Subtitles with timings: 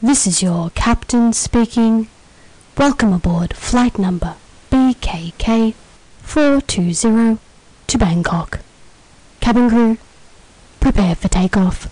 [0.00, 2.06] This is your captain speaking.
[2.76, 4.36] Welcome aboard flight number
[4.70, 5.74] BKK
[6.22, 7.38] 420
[7.88, 8.60] to Bangkok.
[9.40, 9.98] Cabin crew,
[10.78, 11.90] prepare for takeoff.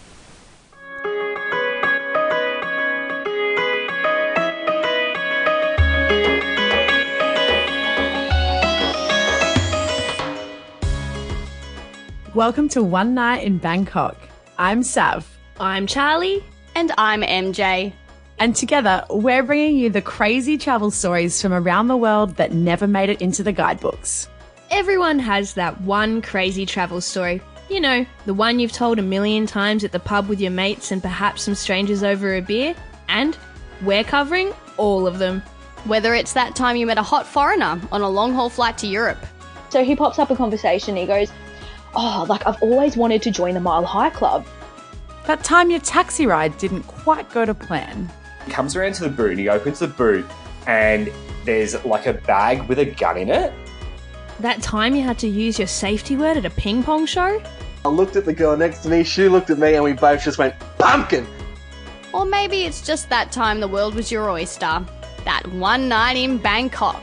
[12.37, 14.17] Welcome to One Night in Bangkok.
[14.57, 15.27] I'm Sav,
[15.59, 16.45] I'm Charlie.
[16.77, 17.95] And I'm MJ.
[18.39, 22.87] and together we're bringing you the crazy travel stories from around the world that never
[22.87, 24.29] made it into the guidebooks.
[24.71, 27.41] Everyone has that one crazy travel story.
[27.71, 30.93] You know, the one you've told a million times at the pub with your mates
[30.93, 32.75] and perhaps some strangers over a beer.
[33.09, 33.39] And
[33.81, 35.43] we're covering all of them.
[35.87, 38.87] Whether it's that time you met a hot foreigner on a long haul flight to
[38.87, 39.25] Europe,
[39.71, 40.95] So he pops up a conversation.
[40.95, 41.33] He goes,
[41.95, 44.45] "Oh, like I've always wanted to join the Mile High Club."
[45.27, 48.11] That time your taxi ride didn't quite go to plan.
[48.45, 50.25] He comes around to the boot and he opens the boot
[50.67, 51.11] and
[51.45, 53.53] there's like a bag with a gun in it.
[54.41, 57.43] That time you had to use your safety word at a ping pong show?
[57.85, 60.23] I looked at the girl next to me, she looked at me, and we both
[60.23, 61.27] just went, pumpkin!
[62.13, 64.85] or maybe it's just that time the world was your oyster.
[65.25, 67.03] That one night in Bangkok.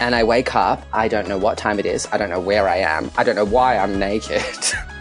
[0.00, 0.84] and I wake up.
[0.92, 2.06] I don't know what time it is.
[2.12, 3.10] I don't know where I am.
[3.16, 4.42] I don't know why I'm naked.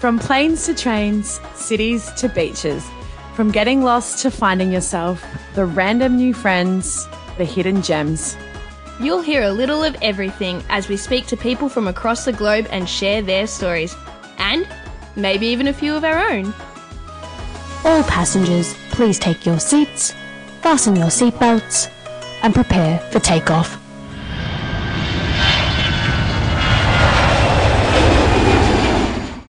[0.00, 2.88] From planes to trains, cities to beaches,
[3.34, 5.22] from getting lost to finding yourself,
[5.54, 7.06] the random new friends,
[7.36, 8.34] the hidden gems.
[8.98, 12.66] You'll hear a little of everything as we speak to people from across the globe
[12.70, 13.94] and share their stories.
[14.38, 14.66] And
[15.16, 16.54] maybe even a few of our own.
[17.84, 20.14] All passengers, please take your seats,
[20.62, 21.90] fasten your seatbelts,
[22.42, 23.79] and prepare for takeoff.